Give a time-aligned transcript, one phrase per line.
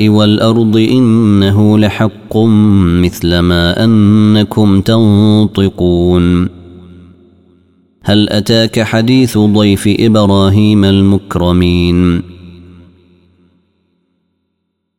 [0.00, 2.36] والأرض إنه لحق
[3.02, 6.48] مثل ما أنكم تنطقون.
[8.02, 12.22] هل أتاك حديث ضيف إبراهيم المكرمين؟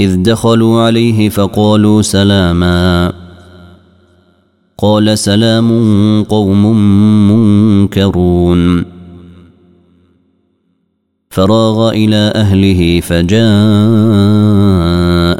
[0.00, 3.12] إذ دخلوا عليه فقالوا سلاما.
[4.78, 5.70] قال سلام
[6.22, 6.76] قوم
[7.30, 8.84] منكرون.
[11.30, 14.41] فراغ إلى أهله فجاء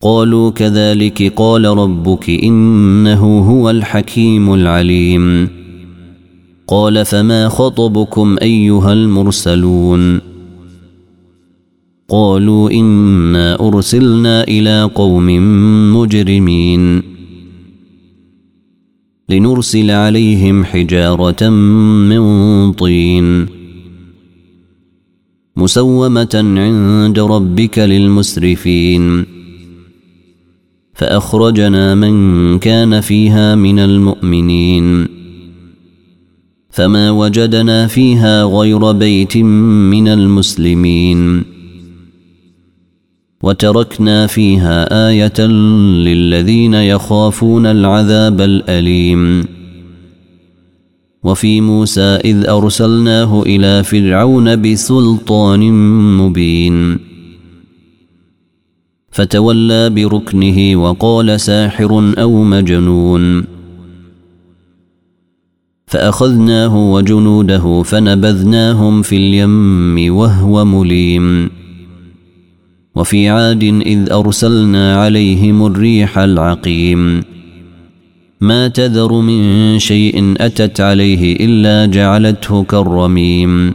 [0.00, 5.48] قالوا كذلك قال ربك إنه هو الحكيم العليم.
[6.66, 10.20] قال فما خطبكم أيها المرسلون؟
[12.08, 15.26] قالوا إنا أرسلنا إلى قوم
[15.96, 17.02] مجرمين.
[19.28, 23.46] لنرسل عليهم حجارة من طين.
[25.56, 29.35] مسومة عند ربك للمسرفين.
[30.96, 35.08] فأخرجنا من كان فيها من المؤمنين.
[36.70, 41.44] فما وجدنا فيها غير بيت من المسلمين.
[43.42, 45.40] وتركنا فيها آية
[46.06, 49.44] للذين يخافون العذاب الأليم.
[51.22, 55.72] وفي موسى إذ أرسلناه إلى فرعون بسلطان
[56.18, 57.15] مبين.
[59.16, 63.44] فتولى بركنه وقال ساحر أو مجنون.
[65.86, 71.50] فأخذناه وجنوده فنبذناهم في اليم وهو مليم.
[72.94, 77.22] وفي عاد إذ أرسلنا عليهم الريح العقيم.
[78.40, 83.74] ما تذر من شيء أتت عليه إلا جعلته كالرميم.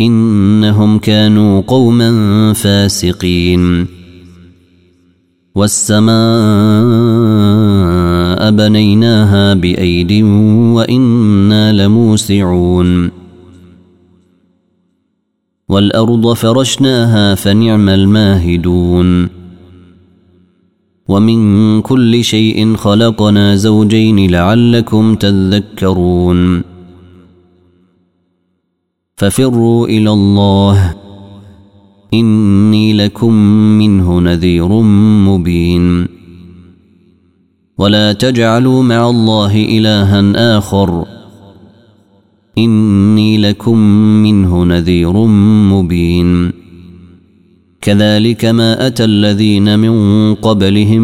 [0.00, 3.86] إنهم كانوا قوما فاسقين.
[5.54, 6.10] والسماء
[8.50, 10.12] بنيناها بأيد
[10.74, 13.10] وإنا لموسعون.
[15.68, 19.28] والأرض فرشناها فنعم الماهدون.
[21.08, 26.79] ومن كل شيء خلقنا زوجين لعلكم تذكرون.
[29.20, 30.94] ففروا إلى الله.
[32.14, 33.34] إني لكم
[33.78, 34.68] منه نذير
[35.28, 36.08] مبين.
[37.78, 41.04] ولا تجعلوا مع الله إلها آخر.
[42.58, 43.78] إني لكم
[44.22, 45.12] منه نذير
[45.72, 46.52] مبين.
[47.80, 51.02] كذلك ما أتى الذين من قبلهم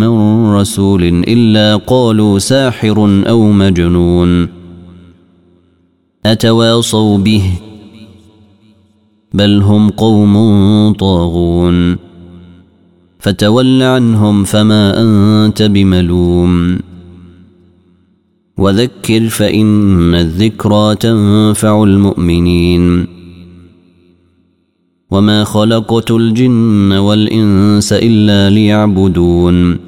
[0.00, 4.57] من رسول إلا قالوا ساحر أو مجنون.
[6.32, 7.42] أتواصوا به
[9.34, 10.34] بل هم قوم
[10.92, 11.96] طاغون
[13.18, 16.78] فتول عنهم فما أنت بملوم
[18.58, 23.06] وذكر فإن الذكرى تنفع المؤمنين
[25.10, 29.87] وما خلقت الجن والإنس إلا ليعبدون